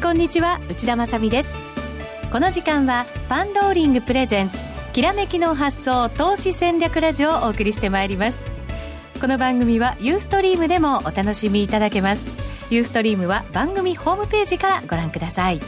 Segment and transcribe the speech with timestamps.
[0.00, 0.60] こんにちは。
[0.70, 1.52] 内田まさです。
[2.30, 4.56] この時間はパンローリングプレゼンツ
[4.92, 8.44] きらめきの発想投資戦略ラジオをお送りしてまいります。
[9.20, 12.30] この番組はユーストリームでもお楽しみいただけます。
[12.70, 15.60] ユーストリームは番組ホームページからご覧ください。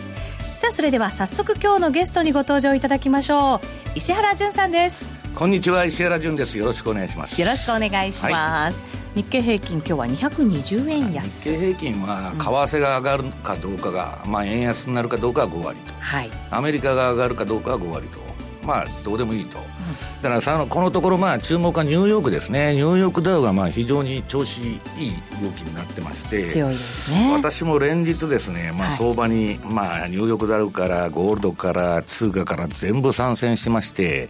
[0.54, 3.60] さあそれでは早速今日のゲストにご登場いただきましょう。
[3.96, 5.12] 石原潤さんです。
[5.34, 6.56] こんにちは石原潤です。
[6.56, 7.40] よろしくお願いします。
[7.40, 11.50] よろしくお願いします、はい日経平均今日は220円安。
[11.50, 18.19] 日経平均は為替が上がるかどうかが、うん、まあ、円安になるかどうかは5割と、はい、アメリカが上がるかどうかは5割と
[18.62, 19.64] まあどうでもいいと、うん、
[20.22, 22.74] だからさこのところまあ注目はニューヨークですね。
[22.74, 24.76] ニューヨークダウがまあ非常に調子いい
[25.42, 27.32] 動きになってまして強いですね。
[27.32, 34.28] 私も連日ですね、まあ、相場に、はい、まあ、ニューヨークダウからゴールドから通貨から全部参戦してまして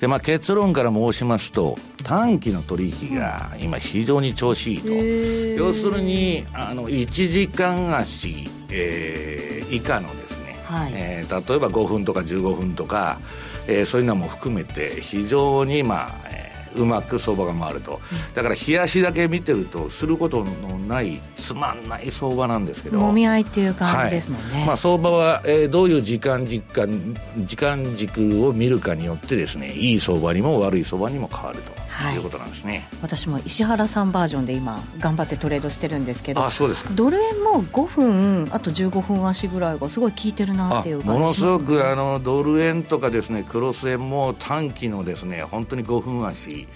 [0.00, 13.18] で、まあ、結論から申しますと短期の取引が今非常に調子いいと、要するにあの1時間足、えー、以下のですね、はい、えー、例えば5分とか15分とか、
[13.66, 16.34] えー、そういうのも含めて非常にまあ
[16.76, 18.00] うまく相場が回ると、
[18.34, 22.98] だから冷やしだけ見てるとすることのないつまんない相場なんですけど。
[22.98, 31.83] もみ合いっていう感じですもんね、はい、まあ、相場は、えー、どういう時間時間時間軸を見るかによってですねいい相場にも悪い相場にも変わると。
[31.94, 32.88] はい、いうことなんですね。
[33.02, 46.66] 私も石原さんバージョンで今頑張ってトレードしてるんですけどあそうですドル円も5分あと15分足ぐらいがすごい効いてるなっていうものすごくあのドル円とかですねクロス円も短期のですね本当に5分足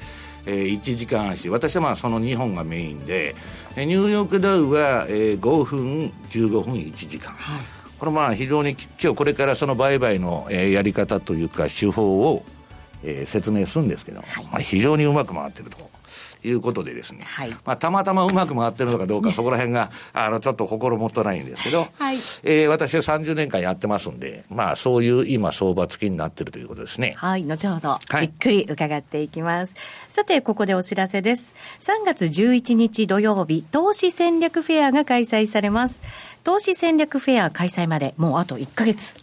[0.47, 1.51] えー、1時間足。
[1.51, 3.35] 私はまあその2本がメインで
[3.77, 7.61] ニューヨークダウは、えー、5分15分1時間、はい、
[7.99, 8.71] これまあ非常に
[9.03, 12.45] 今日これからその売買の、えー、やり方というか手法を、
[13.03, 15.89] えー、説明するんですけど、はい、まあ、非常にうまく回ってると。
[16.45, 27.15] いうことでですね、はい、まあ、たまたまうまく回ってるのかどうか、そこら辺が、あの、ちょっと心もとないんですけど、はい、えー、私は30年間やってますんで、まあ、そういう今、相場付きになってるということですね。
[27.19, 29.75] はい、後ほど、じっくり伺っていきます。
[30.09, 31.55] さて、ここでお知らせです。
[31.81, 36.01] 3月11日土曜日、投資戦略フェアが開催されます。
[36.45, 39.15] 投資戦略フェア開催までもうあと1か月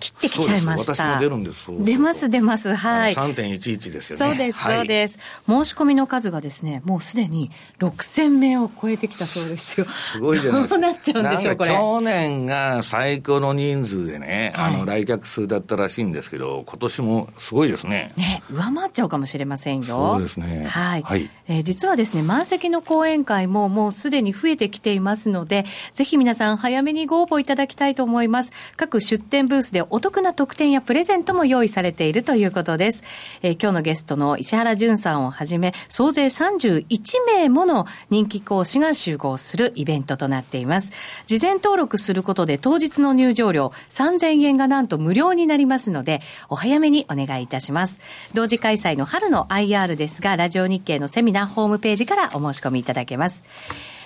[0.00, 0.94] 切ってきちゃいました。
[0.94, 2.74] 私も出るんです出ます出ます。
[2.74, 3.14] はい。
[3.14, 4.26] 3.11ですよね。
[4.28, 5.18] そうです、そうです。
[5.46, 9.86] 申し込みの数がですね、もうすでに6000名を超えてきたそうですよ。
[9.86, 10.80] すごいじゃないですか。
[10.80, 11.70] どうなっちゃうんでしょう、これ。
[11.70, 18.12] 去年が最高の人数でね、あの、来客数だったらしいんですけど、今年もすごいですね。
[18.16, 19.84] ね、上回っちゃうかもしれませんよ。
[19.84, 20.66] そうですね。
[20.68, 21.02] はい。
[21.02, 25.64] はい、えー、実はですね、満席の講演会ももうすでに増えてきていますので、
[25.94, 28.52] ぜひ皆さん早めにご応募いただきたいと思います。
[28.76, 33.02] 各出店ブースでお得な特典やプレゼントも用意されているということです。
[33.42, 36.86] えー、今日のゲストの石原淳さんをはじめ、総勢31
[37.26, 40.92] 名もの人気講師が集合するイベントとなっています。
[41.26, 48.00] 事前登録することで当日の入場料3000円がなんと無料になりますので、お早めにお願いいたします。
[48.34, 53.42] 同時開催の春の IR ですが、ラジオ日経のセミナーホームページからお申し込みいただけます。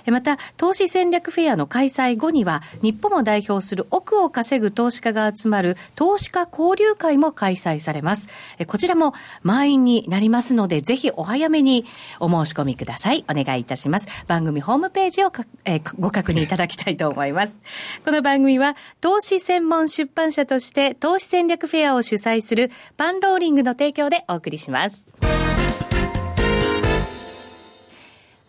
[0.06, 8.28] また、投資戦略フェアの開催後には、日本を代表する億を稼ぐ投資家が集まる投資家交流会も開催されます。
[8.66, 11.84] こちらも満員になりますので、ぜひお早めに
[12.20, 13.25] お申し込みください。
[13.28, 14.06] お願いいたします。
[14.26, 15.32] 番組ホームページを
[15.64, 17.59] えご確認いただきたいと思います。
[18.04, 25.06] この番組は、投資専門出版社として投資戦略フェアを主催するパンローリングの提供でお送りします。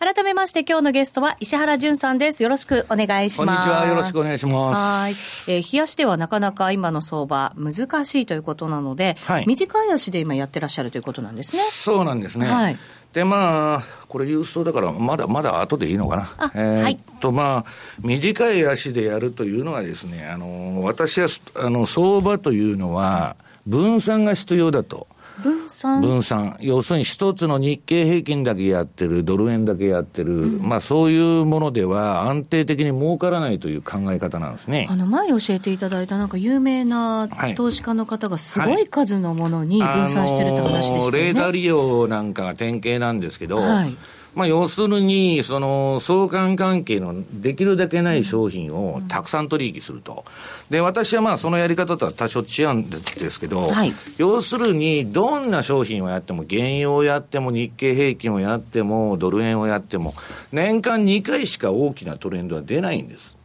[0.00, 2.42] 改めまして今日のゲストは石原淳さんです。
[2.42, 3.46] よろしくお願いします。
[3.46, 3.86] こんにちは。
[3.86, 4.78] よろしくお願いします。
[4.78, 5.12] はい。
[5.54, 11.62] えー、冷やしではなかなか今の相場難しいということなので、はい、短い足で今やってらっしゃるということなんですね。
[11.64, 12.46] そうなんですね。
[12.46, 12.78] はい。
[13.12, 16.50] で、まあ、これ郵送だから、まだまだ後でいいのかな。
[16.54, 17.64] えー、っと、はい、まあ、
[18.00, 23.36] 短い足でやるというのはですね、あの、私は、あの、相場というのは、
[23.66, 25.06] 分散が必要だと。
[25.42, 26.58] 分散分散。
[26.60, 34.86] 要するに一つの日経平均だけやってる、ドル円だけやってる、うん、まあそういうものでは安定的に儲からないという考え方なんですね。
[34.90, 41.02] あの前に教えていただいたなんか有名な投資家の方がすごい数のものに分散してるって話でしたよね。
[41.02, 43.96] はい、レーダー利用なんかが典型なんですけど、はい
[44.34, 50.24] まあ、要するに、その、相関関係のできるだけない商品をたくさん取引すると。
[50.70, 60.14] で、私はまあ、そのやり方とは多少違うんですけど、はい、要するに、どんな商品をやっても、原油をやっても、日経平均をやっても、ドル円をやっても、
[60.52, 63.36] 年間2回しか大きなトレンドは出ないんです。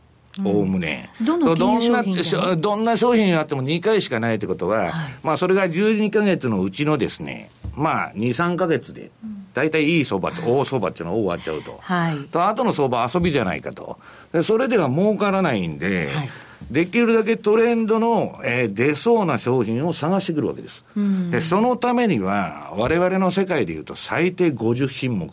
[0.43, 1.09] おおむね。
[1.21, 4.91] どんなどんな商品があっても2回しかないってことは、はい、
[5.23, 9.11] まあそれが12か月のうちのですね、まあ2、3か月で、
[9.53, 11.77] 大体いい相場と、大相場っていうのは終わっちゃうと。
[11.81, 12.17] はい。
[12.25, 13.97] と、後の相場遊びじゃないかと。
[14.33, 16.29] で、それでは儲からないんで、はい
[16.71, 20.83] できるだけトレンドの、えー、出そうな商品を探してくるわけです。
[21.29, 25.29] で、そのためには、我々の世界でいうと最低50品目。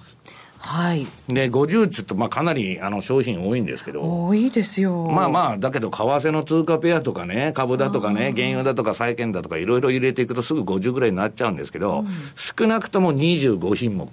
[0.65, 1.07] はい。
[1.29, 4.27] で、50つと、まあ、かなり、あの、商品多いんですけど。
[4.27, 5.09] 多いですよ。
[5.11, 12.07] まあまあ、だけど、為替の通貨ペアとかね、株だとかね、原油だとか債券だとか、いろいろ入れていくとすぐ50ぐらいになっちゃうんですけど、うん、
[12.37, 14.09] 少なくとも25品目。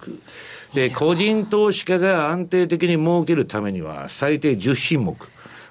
[0.73, 5.15] で、個人投資家が安定的に儲けるためには、最低10品目。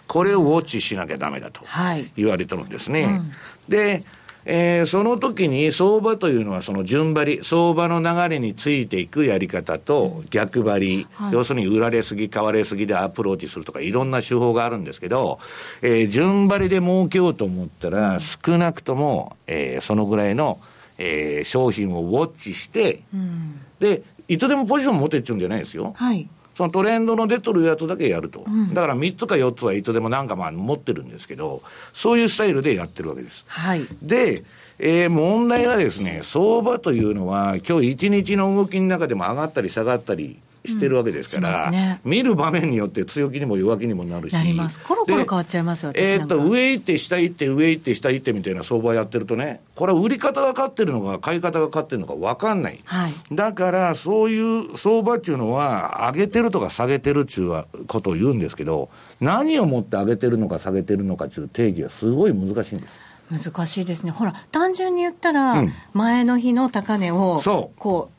[0.06, 1.60] これをウォッチしなきゃダメだと
[2.16, 3.04] 言われてるんですね。
[3.04, 3.32] はいうん、
[3.68, 4.04] で、
[4.44, 15.38] えー、その時に相場というのはその順張り、相場の流れについていくやり方と逆張り、はい、要するに売られすぎ、買われすぎでアプローチするとかいろんな手法があるんですけど、
[15.82, 20.60] えー、順張りで儲けようと思ったら少なくとも、えー、そのぐらいの、
[20.98, 25.94] えー、商品をウォッチして、うん、で、いつでもポジション持ってっちゃうんじゃないですよ。
[25.96, 31.62] はいそのトレンドの出とるやつだけやると、うん、だから3つか4つはいつでもなんかまあ持ってるんですけど、
[31.92, 33.44] そういうスタイルでやってるわけです。
[33.46, 34.42] はい、で、
[34.80, 44.32] えー、問題はですね、相場というのは、今日一日の動きの中でも上がったり下がったりしてるわけですから、うんね、見る場面によって強気にも弱気にもなるし。
[44.32, 44.78] なります。
[44.80, 52.80] コロコロ変わっちゃいますよ、えー、っと、上行って下行って上行って下行ってみたいな相場やってるとね、これは売り方が勝ってるのか買い方が勝ってるのか分かんない。
[52.84, 63.08] はい、だから、そういう相場っていうのは、上げてるとか下げてるっていうことを言うんですけど、何をもって上げてるのか下げてるのかっていう定義はすごい難しいんです。
[63.30, 64.10] 難しいですね。
[64.10, 65.62] ほら、単純に言ったら、
[65.92, 67.40] 前の日の高値を。
[67.76, 68.17] こう、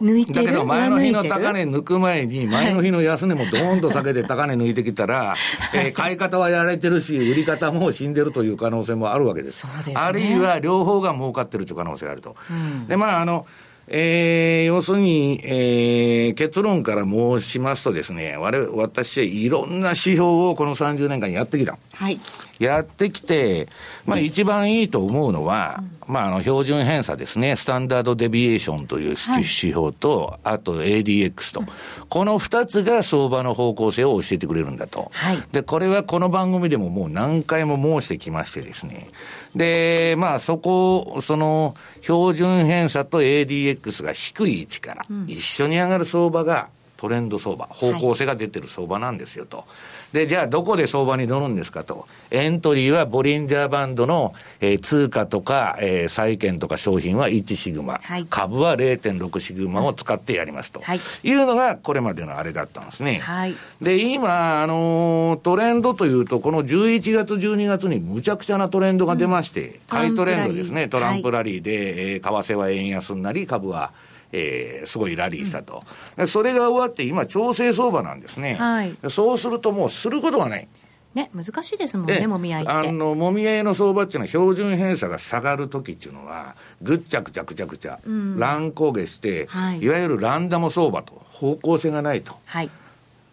[0.00, 5.34] 抜いてだけど前の日の高値抜く前に、前の日の安値もどーんと下げて高値抜いてきたら、
[5.74, 9.62] えー、買い方はやられてるし、売り方も死んでるという可能性もあるわけです。
[9.62, 12.36] ですね、あるいは両方が儲かってるという可能性があると。
[12.50, 13.46] うん、で、まあ、あの、
[13.88, 21.78] えー、要するに、えー、結論から申しますとですね、我々、私はいろんな指標をこの30年間やってきた。
[21.96, 22.20] はい。
[22.58, 23.68] やってきて、
[24.04, 31.66] まあ一番いいと思うのは、うん、まああの標準偏差ですね、スタンダードデビエーションという指標と、はい、あと ADX と、うん、
[32.08, 35.10] この二つが相場の方向性を教えてくれるんだと。
[35.12, 35.42] はい。
[35.52, 39.08] で、これはこの番組でももう何回も申してきましてですね、
[39.54, 49.58] で、まあそこ、その標準偏差と ADX が低い位置から一緒に上がる相場がトレンド相場、方向性が出てる相場なんですよと。
[49.58, 49.66] はい
[50.12, 52.06] で、じゃあどこで相場に乗るんですかと。
[52.30, 57.98] エントリーはボリンジャーバンドの、えー、通貨とか、えー、債券とか商品は1シグマ。
[58.02, 60.80] はい、株は0.6シグマを使ってやりますと。
[60.80, 63.18] はい、いうのがこれまでのあれだったんですね。
[63.18, 70.88] はい、で、今、あのー、トレンドというと、この11月、12月にむちゃくちゃなトレンドが出まして、うん、買いトレンドですね。
[70.88, 73.92] トランプラリーで、はい、えー、為替は円安になり、株は
[74.32, 75.82] えー、すごいラリーしたと、
[76.16, 80.68] うん、それが終わって、今、調整相場なんですね、はい、そうするともう、することがない。
[81.14, 82.70] ね、難しいですもんね、もみ合いって。
[82.70, 92.36] あの、もみ合いの相場っていうのは、標準偏差が下がるときっていうのは、ぐっちゃぐちゃぐちゃぐちゃ、うん、乱高下して、はい、いわゆるランダム相場と、方向性がないと。
[92.44, 92.70] はい。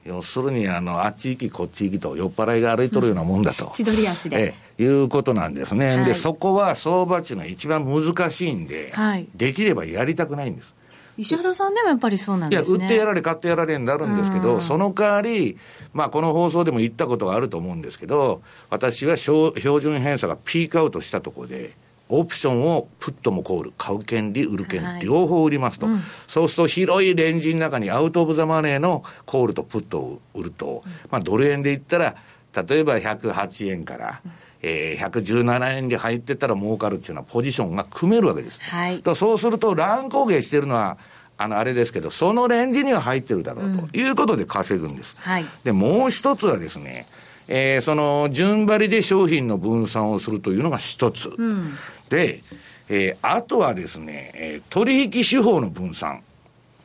[0.05, 4.53] 要するにあのあっち行きこっち行きと酔っ払いが歩いとるようなもんだと、千鳥足で。
[4.77, 10.73] えいうことなんですね、はい、でそこは相場っていうのは一番難しいんで、はい、できればやりたくないんです
[11.17, 12.67] 石原さんでもやっぱりそうなんですね。
[12.67, 15.57] いや、売ってやられ、買ってやられになるんですけど、その代わり、
[15.93, 21.75] まあ、この放送でも言ったことがあると思うんですけど、私は標準偏差がピークアウトしたところで、
[22.09, 32.15] オプションをプットもコール、買う権利、売る権利、両方売りますと、はいうん、そうすると広いレンジの中にアウト・オブ・ザ・マネーのコールとプットを売ると、まあ、ドル円で言ったら、
[32.55, 34.21] 例えば108円から、
[34.61, 38.59] えー、117円で入ってたら儲かるっていうのはポジションが組めるわけです。
[38.61, 40.97] はい、そうすると乱高下してるのは、
[41.37, 45.17] あの、あれですけど、そのレンジには入ってるだろうということで稼ぐんです。
[45.19, 47.07] はい、で、もう一つはですね、
[47.47, 51.29] えー、その、順張りで商品の分散をするというのが一つ。
[51.37, 51.75] うん、
[52.09, 52.41] で、
[52.87, 56.21] えー、あとはですね、えー、取引手法の分散。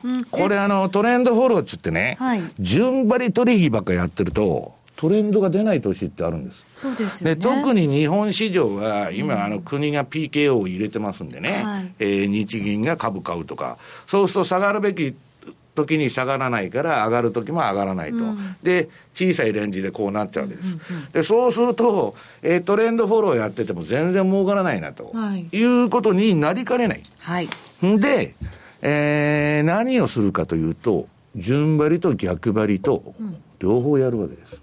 [0.03, 6.67] うん、これあの、トレンドフォローっつってね、はい、順張り取引ばっかやってると、トレンドが出ない年ってあるんです。
[6.75, 7.37] そうですよね。
[7.37, 13.77] 特に日本市場は、今、うん、あの、国が PKO を入れてますんでね、はい、えー、日銀が株買うとか、
[14.07, 15.15] そうすると下がるべき
[15.73, 20.77] 時に下がらないから、上がる時も上がらないと、うん、で、小さいレンジでこうなっちゃうわけです。
[20.91, 27.03] うんうん、で、そうすると、えー、トレンドフォローやってても全然儲からないなと、はい、いうことになりかねない。
[27.19, 27.47] はい。
[27.81, 28.35] で、
[28.81, 33.15] えー、何をするかというと、順張りと逆張りと、
[33.59, 34.53] 両方やるわけです。
[34.53, 34.59] うん、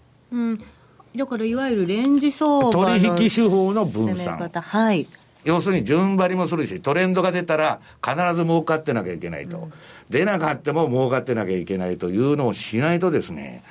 [1.17, 4.39] だからいわゆるレンジ相場の取引手法の分散。
[4.39, 5.07] はい。
[5.45, 9.59] 要するに順張りもするし、トレンドが出たら必ず儲かってなきゃいけないと。
[9.59, 9.73] うん、
[10.11, 13.63] 出なかったも儲かってなきゃいけないというのをしないとですね、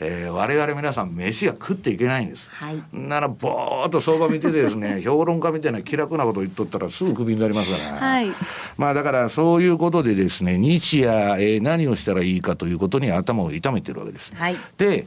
[0.00, 2.48] えー、我々皆さん飯が食っていけないんです。
[2.50, 2.82] はい。
[2.92, 7.84] なら、ぼーっと相場見てですね、 評論家みたいな気楽なこと言っとったらすぐクビになりますから。
[7.94, 8.30] はい。
[8.76, 14.32] まあだからそういうことでですね、日夜、えー、何をしたらいいかということに頭を痛めてるわけです。
[14.36, 14.56] はい。
[14.78, 15.06] で、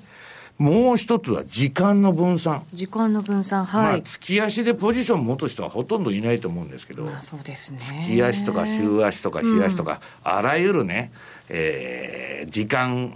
[0.58, 2.66] もう一つは時間の分散。
[2.74, 3.84] 時間の分散、はい。
[3.84, 7.78] まあ、月足でポジション持つ人はほとんどいないと思うんですけど、まあ、そうですね。
[7.80, 11.12] 月足とか週足とか日足とか、うん、あらゆるね、
[11.50, 13.14] えー、時間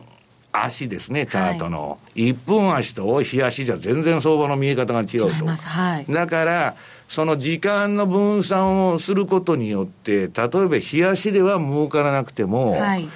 [0.52, 1.92] 足ですね、チャートの。
[1.92, 5.30] はい、1分足と日足じゃ全然相場の見え方が違うと。
[5.30, 5.66] 違います。
[5.66, 6.06] はい。
[6.08, 6.76] だから、
[7.08, 13.10] その時間の分散をすることによって、例えば日足では儲からなくても、はい、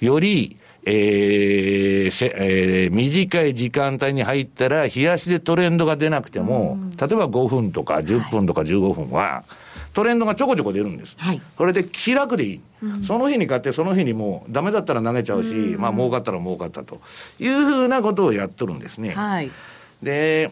[0.00, 9.44] よりえーせえー、短い時間帯に入ったら、冷やしでトレンドが出なくても、例えば5分とか10分とか15分は、
[9.92, 11.14] トレンドがちょこちょこ出るんです。
[11.18, 12.60] はい、それで気楽でいい。
[12.82, 17.00] うん、その日に買って、その日にもう、ダメだったら投げちゃうし、うん、まあ、儲かったら儲かったと
[17.38, 19.10] いうふうなことをやっとるんですね。
[19.10, 19.50] はい、
[20.02, 20.50] で、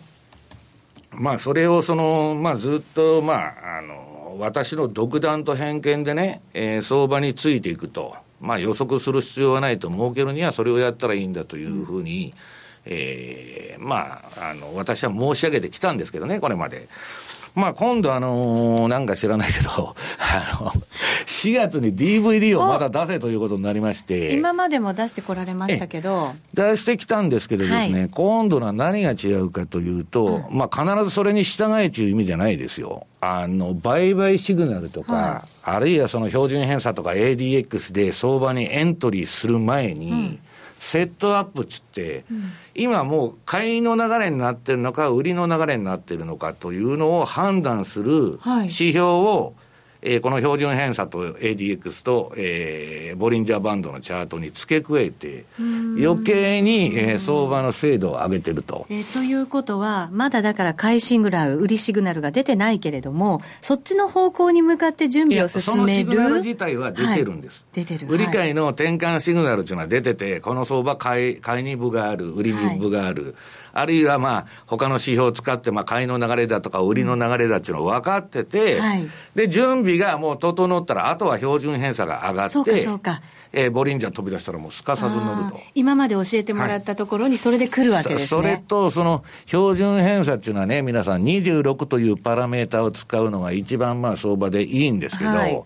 [1.11, 8.15] まあ、それをその、まあ、ずっと、まあ、あの、私の独断と偏見でね、えー、相場についていくと。
[8.41, 12.33] まあ予測する必要はないと、儲けるにはそれをやったらいいんだというふうに、
[12.87, 16.89] うん、えー、まあ、あの、私は申し上げてきたんですけどね、これまで。
[17.55, 20.73] まあ今度あのー、なんか知らないけど、 あの、
[21.27, 24.33] 4月に DVD をまだ出せということになりまして。
[24.33, 26.33] 今までも出してこられましたけど。
[26.55, 33.07] 出してきたんですけどですね、はい、今度は何が違うかというと、うん、まあ必ずそれに従えという意味じゃないですよ。
[33.21, 40.39] あの、売買シグナルとか、はい、あるいはその標準偏差とか ADX で相場にエントリーする前に、うん
[40.81, 49.55] セットアップっつって、うん、今もう買いの流れになってるのか、売りの流れになってるのかというのを判断する指標を、
[50.03, 58.87] えー、この標準偏差と ADX と、えー、ボリンジャーバンドのチャートに付け加えて、余計に、えー、相場の精度を上げてると。
[58.89, 65.63] えー、ということは、まだだから買いシグナル、売りシグナルが出てないけれども、そっちの方向に向かって準備を進める？
[65.63, 67.67] そのシグナル自体は出てるんです。
[67.75, 68.11] はい、出てる。
[68.11, 73.23] 売り買いの転換シグナルっていうのは出てて、この相場買い、買いに部がある、売りに部がある。
[73.25, 73.35] はい
[73.73, 83.23] あるいはまあ、他の指標を使って、まあ、買いの流れだとか、売りの流れだっていうのを分かってて、はい、で、準備がもう整ったら、あとは標準偏差が上がって、そうかそうか。
[83.53, 85.61] えー、ボリンジャー飛び出したらもうすかさず乗ると。
[85.75, 88.27] 今まで教えてもらったところにそれで来るわけですね。
[88.29, 95.63] それと、その標準偏差っていうのはね、皆さん26というパラメータを使うのが一番まあ相場でいいんですけど、はい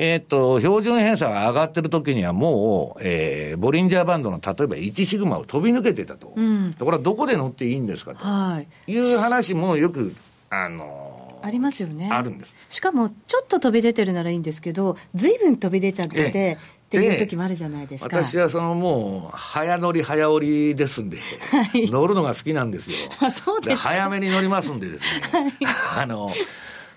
[0.00, 6.32] えっ、と、標準偏差が上がってる時にはもう、えー、ボリンジャーバンドの例えば1シグマを飛び抜けてたと。
[6.36, 8.24] うん、これはどこで乗っていいんですかと。
[8.24, 8.92] はい。
[8.92, 10.14] いう話もよく、
[10.50, 12.10] あのー、ありますよね。
[12.12, 12.54] あるんです。
[12.70, 18.16] しかも、ちょっと飛び出てるならいいんですけど、ずいぶん飛び出ちゃってて、っていう時もあるじゃないですか。
[18.24, 22.96] 私はそのもう、早乗り早降りですんで、はい、乗るのが好きなんですよ。
[23.20, 25.22] あそうです早めに乗りますんでですね。
[25.66, 26.30] はい、あの、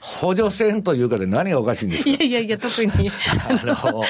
[0.01, 2.09] 補助線というかで何がおかしいんですか？
[2.09, 3.09] いやいやいや、特に。
[3.09, 4.03] あの、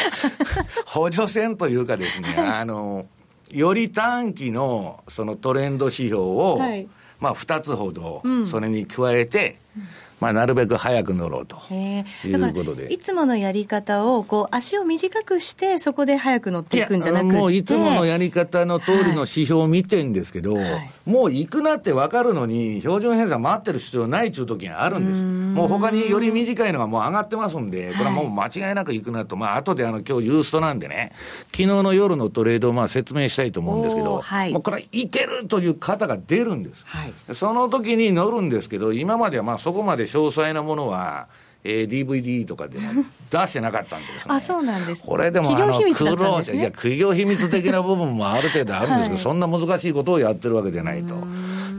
[0.86, 3.06] 補助線というかですね、あの、
[3.52, 6.88] より短期のそのトレンド指標を、はい、
[7.20, 9.84] まあ2つほど、それに加えて、うん
[10.22, 12.94] まあ、なるべく早く乗ろうということで。
[12.94, 17.36] いつものやり方を、こう、足を短くして、そこで早く乗っていくんじゃなくて。
[17.36, 25.24] もういつものやり方の通りの指標を見てんですけど、はい、もう行くなって分かるのに、標準偏差待ってる必要ないっちゅう時があるんです。
[25.24, 31.14] もう他により短いのがもう上がってますんで、これはもう間違いなく行くなと、まあ、後であの、今日ユーストなんでね、
[31.48, 36.86] 昨日の夜のトレードをまあ説明したいと思うんですけど、はい、もうこれはいけるという方が出るんです。
[36.86, 41.28] はい、その時に乗るんですけど、今まではまあそこまで詳細なものは、
[41.64, 42.90] えー、DVD とかでも
[43.30, 44.36] 出してなかったんですね。
[44.36, 51.16] あ、そうなんです、これでも、あの、苦労者、いや、企業秘密的な部分もある程度あるんですけど、はい、そんな難しいことをやってるわけじゃないと。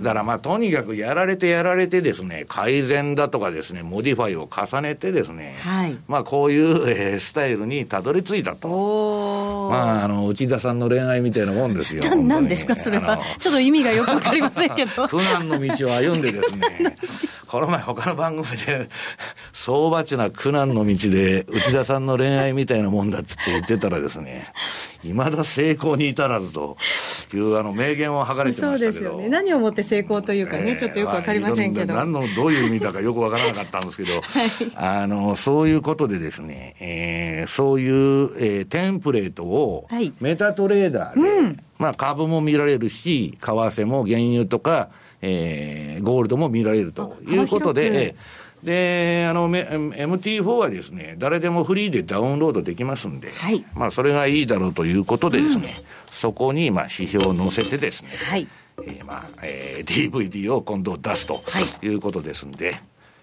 [0.02, 9.68] だからまあ、とにかくやられてやられてですね、改善だとかですね、モディファイを重ねてですね、はい、まあ、こういう、えー、スタイルにたどり着いたと。
[9.70, 12.02] まあ、あの、内田さんの恋愛みたいなもんですよ。
[12.16, 13.18] 何ですか、それは。
[13.38, 15.06] ちょっと意味がよくわかりませんけど。
[15.06, 16.96] 苦難の道を歩んでですね、
[17.46, 18.88] この前他の番組で、
[19.73, 24.52] 相場地な苦難の道で、内田さんの恋愛みたいなもんだっつって言ってたらですね、
[25.02, 26.76] いまだ成功に至らずと
[27.33, 28.93] いうあの名言を吐かれてましたけど。
[28.93, 29.31] そうですよね。
[29.31, 31.95] 何をもって成功というかね、えー、ちょっとよくわかりませんけど。
[31.95, 34.23] 何の、どういう意味だかよくわからなかったんですけど、 はい、
[34.76, 39.88] あの、そういうことでですね、えー、そういう、えー、テンプレートを、
[40.21, 44.91] メタトレーダーで、うん、まあ株も見られるし、為替も原油とか、
[45.23, 48.17] えー、ゴールドも見られるということで、
[48.62, 58.47] で、あの、MT4 はですね、誰でもフリーでダウンロードできますんで、はい、まあ、それがいいだろうということでですね、うん、そこに、まあ、指標を載せてですね、はい。
[58.85, 61.40] えーまあ、えー DVD を今度出すとは
[61.83, 61.87] い。
[61.87, 62.81] いうことですんで、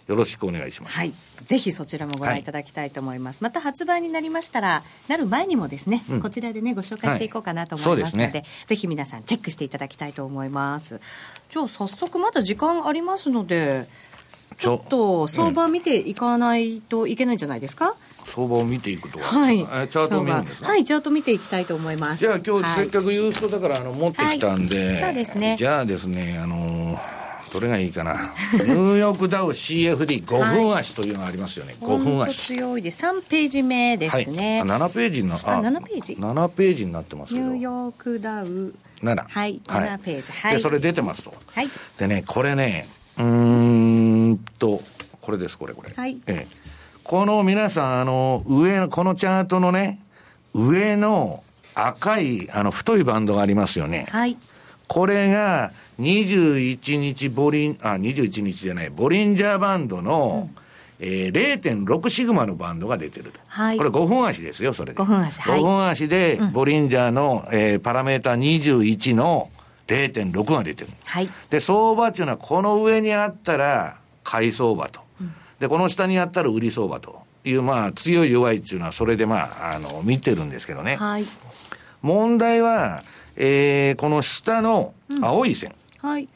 [0.07, 0.97] よろしくお願いします。
[0.97, 1.13] はい、
[1.45, 6.21] ぜひそちらもご覧いただきたいと思います、また発売になりましたらなる前にもですね、うん。
[6.21, 8.31] こちらでねご紹介していこうかなと思いますので,、はい。
[8.31, 8.45] ですね。
[8.65, 10.99] ぜひ皆さんチェックしていただきたいと思います。
[11.49, 13.87] じゃあ早速まだ時間ありますので
[14.57, 19.59] ちょっと相場見ていかないといけないんじゃないですか、相場を見ていくとは、はい。
[19.59, 20.55] えーチャートを見るんですね。
[20.57, 22.19] 相場はいチャート見ていきたいと思います。
[22.19, 25.03] じゃあ今日はいせっかく郵送だからあの持ってきたんで、はい。
[25.05, 25.55] そうですね。
[25.57, 27.19] じゃあですね、あのー
[27.51, 28.13] どれがいいかな？
[28.53, 31.75] ニューヨークダウ CFD5 分足というのがありますよね。
[31.81, 32.53] 5分本当足。
[32.55, 37.47] 強いで3ページ目ですね、はい、あ7ページになあ7ページ ?7 ページになってますけど。
[37.47, 38.73] ニューヨークダウ。
[39.01, 39.23] 7。
[39.27, 39.61] はい。
[39.65, 40.31] 7ページ。
[40.31, 40.53] はい。
[40.53, 41.33] で、それ出てますと。
[41.53, 41.69] はい。
[41.97, 42.87] でね、これね、
[43.17, 43.23] う
[44.37, 44.81] と、
[45.21, 45.91] これです、これ、これ。
[45.95, 46.69] はいええ
[47.03, 49.99] この皆さん、あの、上の、このチャートのね、
[50.53, 51.43] 上の
[51.73, 54.05] 赤い、あの、太いバンドがありますよね。
[54.11, 54.37] はい
[54.87, 60.49] これが21日ボリン、あ、21日じゃない、ボリンジャーバンドの、
[60.99, 63.39] えー0.6シグマのバンドが出てると。
[63.47, 65.01] はいこれ5分足ですよ、それで。
[65.01, 69.49] 5分足はい5分足で、ボリンジャーの、えーパラメータ21の
[69.87, 70.89] 0.6が出てる。
[71.05, 73.97] はいで、相場っていうのはこの上にあったら
[74.29, 75.01] 買い相場と。
[75.59, 80.95] で、この下にあったら売り相場という、まあ、強い弱いっていうのはそれでまあ、あの、見てるんですけどね。
[80.95, 81.25] はい
[82.01, 83.03] 問題は、
[83.35, 85.73] えーこの下の青い線。
[86.01, 86.29] はい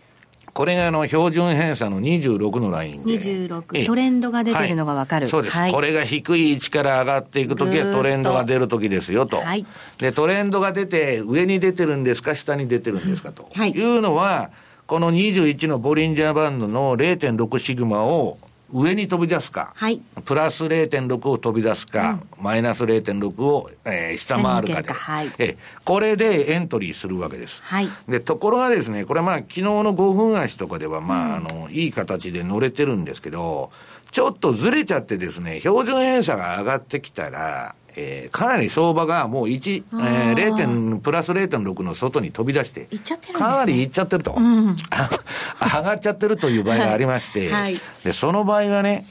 [0.54, 3.14] これがあの標準偏差の26のラインで。
[3.14, 9.38] 26ええトレンドが出てるのがわかるはいそうです、はいこれが低い位置から上がっていくときはトレンドが出るときですよと。
[9.38, 9.66] はい
[10.00, 13.48] で、トレンドが出て、上に出てるんですか、下に出てるんですかと。
[13.54, 14.52] はいいうのは、
[14.88, 18.38] この21のボリンジャーバンドの0.6シグマを
[18.74, 20.02] 上に飛び出すか、はい。
[20.26, 24.88] プラス0.6を飛び出すか、マイナス0.6を、えー下回るかで。
[24.88, 24.94] か。
[24.96, 25.28] はい。
[25.38, 25.58] ええ。
[25.86, 27.62] これでエントリーするわけです。
[27.64, 27.90] はい。
[28.10, 33.72] で、ところがですね、これまあ昨日の5分足とかではまあ、あの、いい形で乗れてるんですけど、
[34.12, 40.56] ちょっとずれちゃってですね、標準偏差が上がってきたら、えーかなり相場がもう1、えー、0.
[40.56, 43.50] 点プラス0.6の外に飛び出して、いっちゃってるんですね。
[43.50, 44.76] かなりいっちゃってると、ん。
[45.62, 47.80] 上がっちゃってるという場合がありまして、 はい。
[48.04, 49.06] で、その場合はね、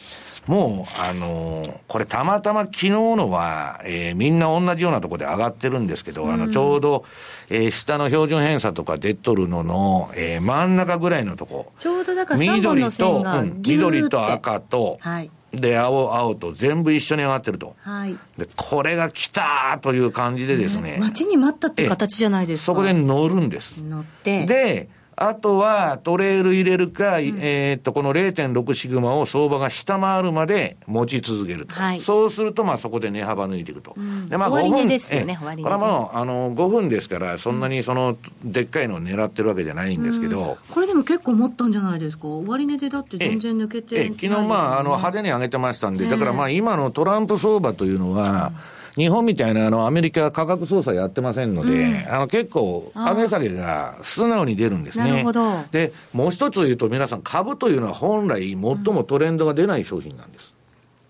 [0.47, 7.05] もう、あのーこれたまたま昨日のは、えーみんな同じようなところで上がってるんですけど、あの、ちょうど、
[7.51, 11.73] えー下の標準偏差とか出とるのの、えー真ん中ぐらいのとこ。
[11.79, 17.77] ちょうどだから3本の緑と、線がうん緑と赤と、はいで、青、青と全部一緒に上がってると。
[17.81, 23.83] はいで、これが来たーという感じでですね、待ちに待ったって形じゃないですかそこで乗るんです。
[23.83, 24.88] 乗ってで、
[25.29, 31.75] あとはトレール入れるか、えーっと、この0.6シグマを相場が下回るまで持ち続けると。
[31.75, 32.01] はい。
[32.01, 33.95] そうすると、まあそこで値幅抜いていくと。
[33.99, 34.29] ん。
[34.29, 34.79] で、まあ終5分。
[34.83, 42.27] 値ですよねこれはもう、あの、5分ですから、そんなにその、でっかいのを狙ってるわけじゃないんですけど、これでも結構持ったんじゃないですか？
[42.27, 48.53] 終値でだって全然抜けてええ昨日まあ、あの、派手に上げてましたんで、だからまあ今のトランプ相場というのは、
[48.96, 55.11] 日本みたいなあのアメリカは価格操作やってませんので、あの結構上げ下げが素直に出るんですね。
[55.11, 60.55] なるほどで、もう一つ言うと皆さん株というのは本来最もトレンドが出ない商品なんです。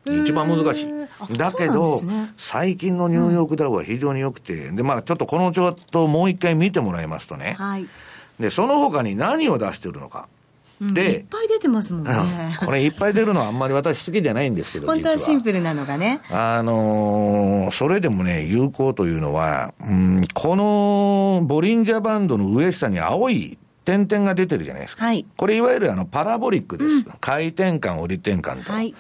[0.06, 1.36] 一番難しい。
[1.36, 7.86] だけど、ね最近のニューヨークダウは非常に良くて、で、まあちょっとこのチャートをもう一回見てもらいますとね、はい、
[8.38, 10.28] で、その他に何を出してるのか。
[10.82, 12.10] うんいでっ、ぱい出てますもんね
[12.60, 25.04] うんこれいっぱい出るのはあんまり私好きじゃないんですけど、 本当は実シンプルなのがねあのーそれでもね、有効というのは、うん、このボリンジャーバンドの上下に青い点々が出てるじゃないですか。
[25.06, 27.04] はいこれいわゆるあのパラボリックです。
[27.20, 28.72] 回転間、折り転換と。
[28.72, 28.94] はい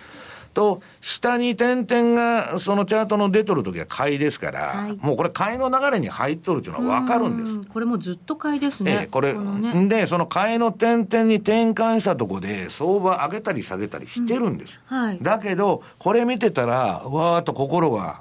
[0.52, 4.96] と、下に点々が、そのチャートの出とるときは買いですから、はい。
[4.96, 7.52] もうこれ買いの流れに入っとるっていうのは分かるんです。
[7.56, 14.80] うこれもずっと買いですね、ええ、これ、のね、で、その買いの点々に転換したとこで、相場上げたり下げたりしてるんです。
[14.86, 15.18] はい。
[15.20, 18.20] だけど、これ見てたら、わーっと心が、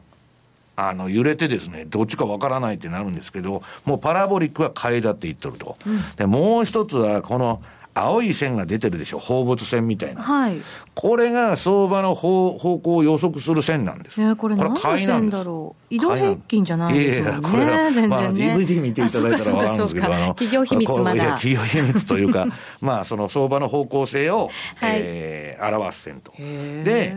[0.75, 5.77] あの、揺れてですね、どっちかわからないってなるんですけど、もうパラボリックは買いだって言っとると。
[6.15, 7.61] で、もう一つは、この、
[7.93, 10.21] 青い線が出てるでしょ、放物線みたいな。
[10.21, 10.61] はい。
[10.95, 14.19] これが相場の方方向を予測する線なんです。
[14.21, 15.31] ねこれ何の買いなんです。
[15.33, 17.29] 線だろう移動平均じゃないですよね。
[17.29, 21.25] いやいやこれまあ、DVD 見ていただいたらわかるんですけど、企業秘密まだ。
[21.37, 22.47] 企業秘密というか、
[22.81, 24.95] まあ、その相場の方向性を、はい。
[24.97, 26.33] えー表す線と。
[26.37, 27.15] で、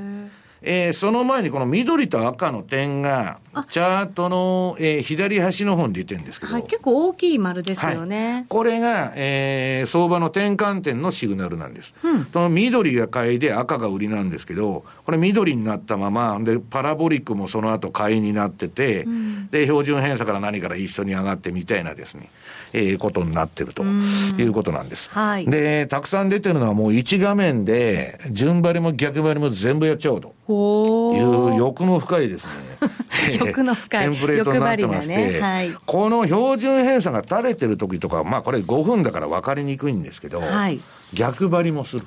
[0.66, 3.38] えー、その前にこの緑と赤の点が、
[3.70, 8.32] チャートの、えー、左端の方に出てるんですけど、はい、結構大きい丸ですよね。
[8.32, 11.94] はい、これが、えー、相場の転換点のシグナルなんです。
[12.02, 22.28] うん、その緑が買いで赤が売りなんですけど、これ緑になったまま、で、パラボリックもその後買いになってて、うん、で、標準偏差から何から一緒に上がってみたいなですね、
[22.76, 25.08] えー、ことになってるということなんです。
[25.14, 30.34] はい、で、たくさん出てるのはもう1画面で、順張りも逆張りも全部やっちゃおうと。
[30.48, 33.38] いう欲の深いですね。
[33.38, 34.10] 欲の深い。
[34.10, 40.80] テンプレートになってまして、ねはい、この標準偏差が垂れてる時とか、まあこれ5分だから分かりにくいんですけど、はい、
[41.12, 42.06] 逆張りもする。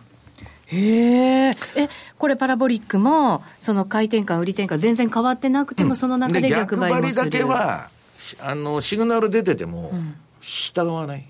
[0.65, 1.57] へえ。
[1.77, 7.15] え、これパラボリックも、その回転感、売り転換全然変わってなくても、うん、その中で逆張りもする。
[7.15, 7.89] 逆張りだけは、
[8.41, 9.93] あの、シグナル出てても、
[10.47, 11.25] 従わない。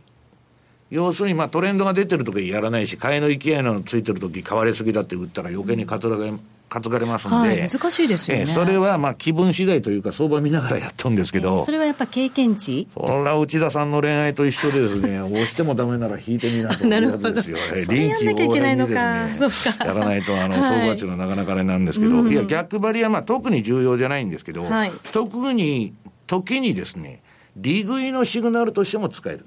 [0.91, 6.31] 要するに、まあ、トレンドが出てるときやらないし、買いの勢いのついてるとき、買われすぎだって売ったら余計に担がれ
[6.69, 12.87] 担がれますんで、はい、難しいですよね、えー、それはまあ気分次第というか、相場見ながらやったんですけど、えー、それはやっぱ経験値？
[12.93, 17.57] それは内田さんの恋愛と一緒でですね、 押してもだめなら引いてみなというやつですよ、
[17.89, 25.93] 臨機応変にですね、やらないと、あの相場値のなかなかあれなんですけど、はい、いや、逆張りはまあ特に重要じゃないんですけど、はい、特に
[26.27, 27.21] 時にですね、
[27.57, 29.45] 利食いのシグナルとしても使える。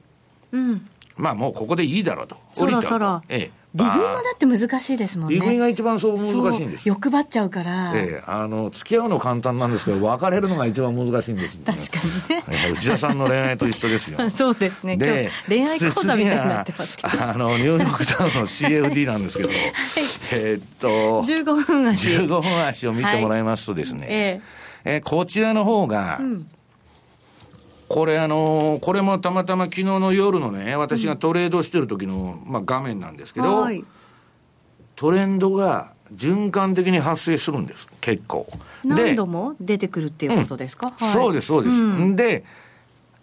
[0.53, 2.37] うんまあもうここでいいだろうと。
[2.53, 3.23] そろそろ。
[3.29, 3.51] ええ。
[3.73, 5.37] 利食いはだって難しいですもんね。
[5.37, 7.93] 利食いが一番そう難しいんです欲張っちゃうから。
[7.95, 12.45] ええ、あの、付き合うの簡単なんですけど、別れるのが一番難しいんです、ね、確かにね。
[12.73, 14.19] 内田さんの恋愛と一緒ですよ。
[14.31, 14.97] そうですね。
[14.97, 17.09] で、恋愛講座みたいになってますけど。
[17.23, 19.59] あの、ニューヨークタウンの CFD なんですけど、 はい、
[20.33, 22.09] えー、っと、15分足。
[22.09, 24.41] 15分足を見てもらいますとですね、はい、え
[24.85, 26.47] えー、こちらの方が、うん
[27.91, 33.85] これあのこれもたまたま昨日の夜のね、私がトレードしてる時の、まあ、画面なんですけど、はい、
[34.95, 38.47] トレンドが循環的に発生するんです、結構。
[38.85, 40.93] 何度も出てくるっていうことですか、うん。
[41.05, 41.79] はい、そうです、そうです。
[41.79, 42.45] うん、で、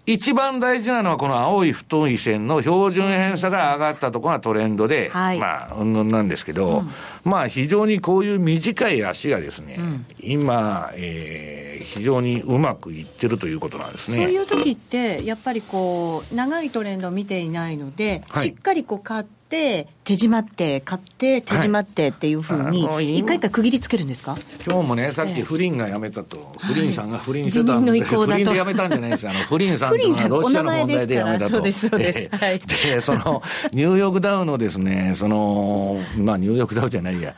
[0.07, 6.89] 一番大事なのはこの青い太い線の標準偏差が上がったところがトレンドで、はい、まあ、うんぬんなんですけど、うん、
[7.25, 14.23] まあ非常にこういう短い足がですね、うん、今、えー、非常にうまくいってるということなんですね。
[14.23, 24.37] そういう時って、やっぱりこう、長いトレンドを見ていないので、はい、しっかりこう買って、手締まって買って手締まってっていうふうに一回一回区切りつけるんですか？
[24.65, 31.51] 今日もねさっき不倫が辞めたと、不倫さんが不倫してたんで、不倫で辞めたんじゃないですあの 不倫さんというのはロシアの問題で辞めたと。
[31.51, 37.35] そうですそうです、はい、でそのニューヨークダウのですねそのまあニューヨークダウじゃないや。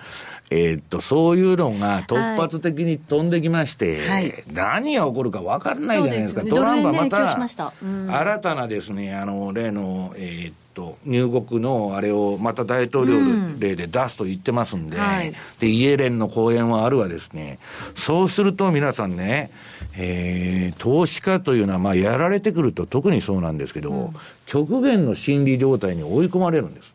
[0.52, 6.42] えー、っと、そういうのが突発的に飛んできまして、はい、何が起こるか分からないじゃないですか。
[6.42, 7.38] すね、トランプはまた、
[7.80, 13.20] 新たなですね、あの、例の、えー、っと、入国のあれをまた大統領
[13.60, 17.60] 令で出すと言ってますんで、うんはい、で、イエレンの講演はあるわですね、
[17.96, 19.52] そうすると皆さんね、
[19.98, 24.16] えー、投資家というのは、まあ、やられてくると特にそうなんですけど、うん、
[24.46, 26.94] 極限の心理状態に追い込まれるんです。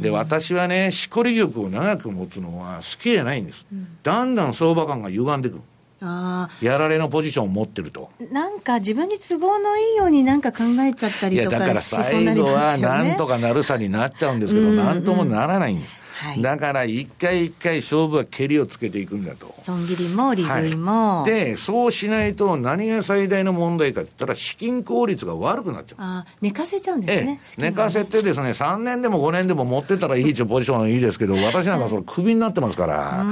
[0.00, 3.66] で、私はね、しこり力を長く持つのは好きじゃないんです。
[3.72, 5.62] うん、だんだん相場感が歪んでくる。
[6.00, 8.10] あやられのポジションを持ってると。
[8.30, 19.54] なんか自分に都合のいいようになんか考えちゃったりとかいやだから最後はなんとかなるさになっちゃうんですけど、なんともならないんですはい、だから一回一回勝負は蹴りをつけていくんだと。
[19.62, 25.98] 損切りも利食いも、はい、で、そうしないと何が最大の問題かって言ったら資金効率が悪くなっちゃう。
[26.00, 27.40] あ寝かせちゃうんですね。
[27.44, 33.24] ええ、寝かせてですね、3年でも5年でも持ってたらいいポジションはいいですけど、私なんかそれクビになってますから、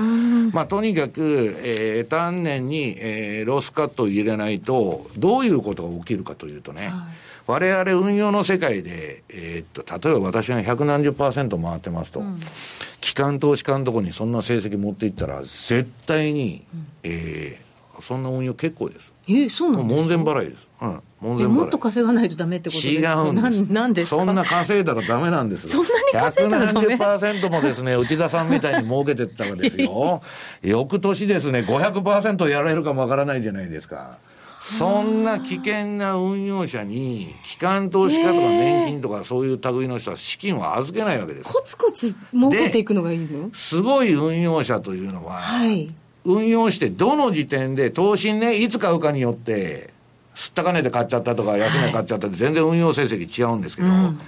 [0.53, 6.93] まあとにかく、えー、丹念に、えー、ロスカットを入れないと、どういうことが起きるかというとね、はい
[7.47, 12.41] 我々運用の世界で、えー、っと、例えば私が百何十パーセント回ってますと、うん、
[13.01, 19.13] 機関投資家のところにそんな成績持っていったら、絶対に、うん、えー、そんな運用結構です。
[19.29, 20.17] えー、そうなんですか？
[20.17, 20.67] 門前払いです。
[20.81, 21.01] うん。
[21.21, 21.53] 門前払い。
[21.53, 23.13] もっと稼がないとダメってことですか？
[23.13, 23.73] 違うんです。
[23.73, 25.69] なんですそんな稼いだらダメなんです。
[25.69, 30.21] そんなに稼いだらダメ ?170% もですね、 内田さんみたいに儲けてったらですよ、
[30.63, 34.19] 翌年ですね、500%やられるかもわからないじゃないですか。
[34.69, 41.53] そんな危険な運用者に、機関投資家とか年金とかそういう類の人は資金を預けないわけです。
[41.53, 43.51] コツコツ儲けていくのがいいの？
[43.55, 49.95] すごい運用者というのは、はい、運用してどの時点で投資ね、いつ買うかによって、
[50.35, 54.19] すった金で買っちゃったとか、安値買っちゃったって全然運用成績違うんですけど、うん、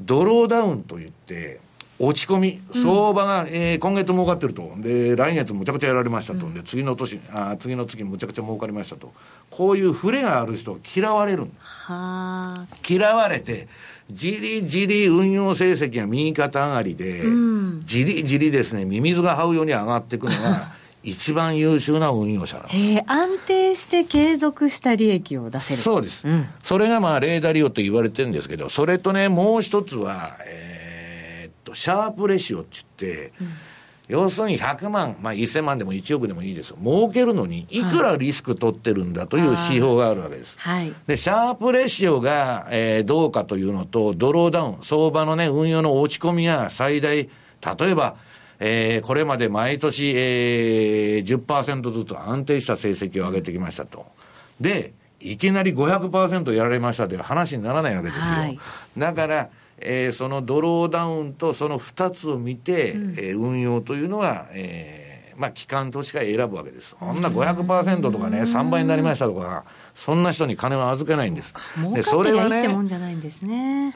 [0.00, 1.60] ドローダウンといって、
[1.98, 9.12] 落ち込み、相場が、うん、えー、今月儲かってると、で、来月むちゃくちゃやられましたと、うん、で、次の年、あ次の月むちゃくちゃ儲かりましたと、
[9.50, 12.54] こういう触れがある人は嫌われるは
[12.86, 13.68] 嫌われて、
[14.10, 22.76] じりじり運用成績が右肩上がりで、うん、じりじりですね、ミミズが這うように上がっていくのが、 一番優秀な運用者なんです。
[22.76, 25.80] え安定して継続した利益を出せる。
[25.80, 26.26] そうです。
[26.26, 30.75] うん、それがまあ、レーダー利用と言われてるんですけど、それとね、もう一つは、えー、っ
[31.66, 33.48] と、シャープレシオって言って、うん
[34.08, 36.76] 要するに100万、まあ、1000万でも1億でもいいですよ。
[36.80, 40.56] 儲けるのに、いくらリスク取ってるんだという指標があるわけです。
[40.60, 40.92] はい。
[41.06, 47.28] で、シャープレシオが、えー、どうかというのと、ドローダウン、相場のね、運用の落ち込みが最大、例
[47.90, 48.16] えば、
[48.60, 54.06] えー、これまで毎年、えー、10%ずつ安定した成績を上げてきましたと。
[54.60, 58.22] で、いきなり500%やられましたという話にならないわけですよ。
[58.22, 58.58] はい、
[58.96, 66.96] だから、えー、そのドローダウンとその2つを見て、うん、えー、運用というのは、えー、まあ、機関投資家選ぶわけです。
[66.98, 71.52] そんな500%とかね、3倍になりましたとか、そんな人に金は預けないんです。
[71.94, 72.62] で、それはね、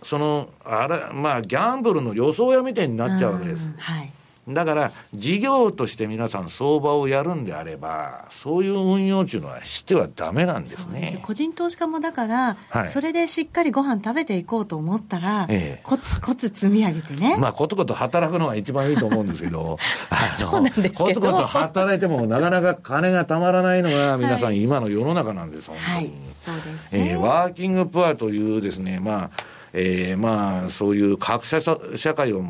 [0.02, 3.72] その、あら、まあ、ギャンブルの予想屋みたいになっちゃうわけです。
[3.78, 4.12] はい
[4.48, 11.20] だから、事業として皆さん相場をやるんであれば、そういう運用というのはしてはだめなんですね。
[11.22, 17.36] 個人投資家もだから、はい、それでしっかりご飯食べていこうと思ったら、ええ、コツコツ積み上げてね。
[17.38, 19.78] まあ、コツコツ働くのが一番いいと思うんですけど、
[20.34, 21.04] そうなんですけど。
[21.04, 29.30] コツコツ働いてもなかなか金がたまらないのが皆さん今の世の中なんです、はい、そうですね、えー、ワーキングプアというですね、まあ、
[29.72, 32.42] えー、まあ、そういう格差社会を、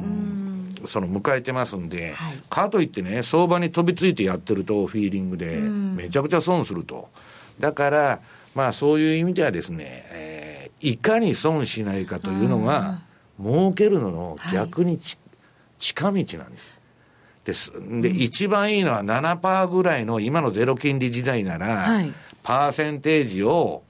[0.85, 7.09] その迎えてますんで、はい、かといってね、相場に飛びついてやってると、フィーリングで、めちゃくちゃ損すると。
[7.59, 8.21] だから、
[8.55, 13.01] まあそういう意味ではですね、えー、いかに損しないかというのが、
[13.43, 15.01] 儲けるのの逆に、はい、
[15.79, 16.81] 近道なんです。
[17.45, 17.73] です。
[17.73, 22.13] で、うん、一番いいのは7%ぐらいの今のゼロ金利時代なら、はい、
[22.43, 23.83] パーセンテージを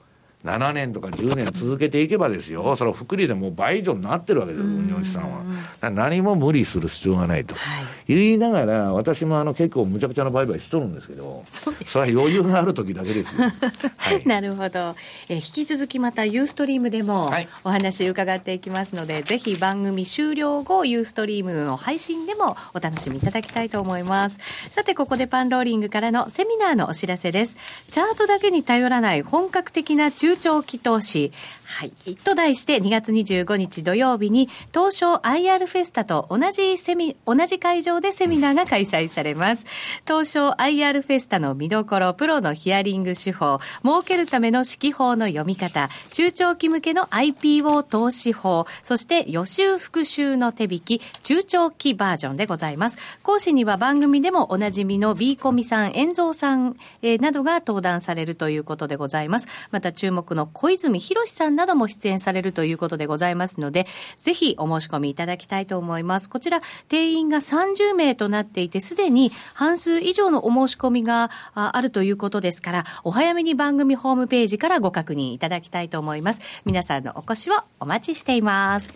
[0.43, 5.43] 7年とか10年続けていけばですよ、それは福利でもう倍以上になってるわけですよ、運用資産は。
[5.91, 7.53] 何も無理する必要がないと。
[7.55, 7.59] は
[8.07, 11.43] い、言いながら、私もあの結構むちゃくちゃな売買しとるんですけど、
[11.85, 13.43] それは余裕がある時だけですよ。
[13.97, 14.95] はい、なるほど。
[15.29, 17.31] え引き続きまたユーストリームでも
[17.63, 24.39] お話伺っていきますので、はい、ぜひ番組終了後、ユーストリームの配信でもお楽しみいただきたいと思います。
[24.69, 27.55] さて、ここでパンローリングからのセミナーのお知らせです。
[27.91, 31.31] チャートだけに頼らない本格的な中中長期投資。
[31.71, 31.91] はい。
[32.15, 39.65] と題して2月25日土曜日に東証 IR フェスタと同じセミ、同じ会場でセミナーが開催されます。
[40.05, 52.97] 東証 IR フェスタの見どころ、プロのヒアリング手法、儲けるための指揮法の読み方、中長期向けの IPO 投資法、そして予習復習の手引き、中長期バージョンでございます。
[53.23, 59.47] 講師には番組でもおなじみの B コミさん、遠蔵さん、えー、などが登壇されるということでございます。
[59.71, 66.29] また注目の小泉博さんなども出演されるということでございますので、ぜひお申し込みいただきたいと思います。
[66.29, 76.41] こちら、定員が30名となっていて、すでに半数以上のお申し込みがあるということですから、お早めに番組ホームページからご確認いただきたいと思います。
[76.65, 78.95] 皆さんのお越しをお待ちしています。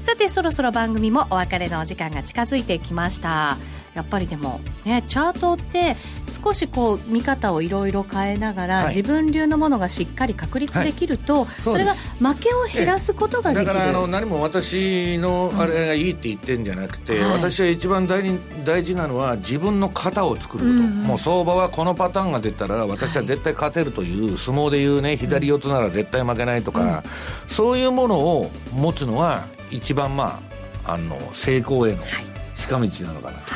[0.00, 3.56] さて、そろそろ番組もお別れのお時間が近づいてきました。
[3.96, 5.96] やっぱりでもねチャートって
[6.44, 18.22] 少しこう見方をいろいろ変えながら、はい、自分流のものがしっかり確立できると、はい、それが負けを減らすことができる、だからあの何も私のあれがいいって言ってるんじゃなくて、うん、私は一番大
[18.66, 30.38] 大事なのは自分の型を作ること、うんうん、もう相場はこのパターンが出たら私は絶対勝てるという、相撲でいうね左四つなら絶対負けないとか、うん、そういうものを持つのは一番ま
[30.84, 33.54] ああの成功への、はい近道なのかなと。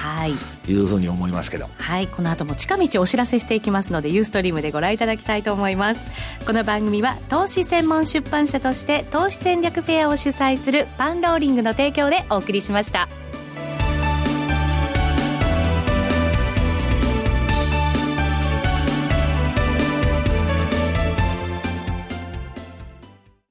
[0.71, 6.01] いうふうに思いますけど、はい、この後も近道お知らせしていきますのでユーストリームでご覧いただきたいと思います。
[6.47, 13.09] この番組は投資専門出版社として投資戦略フェアを主催するパンローリングの提供でお送りしました。